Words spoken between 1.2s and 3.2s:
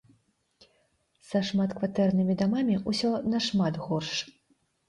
Са шматкватэрнымі дамамі ўсё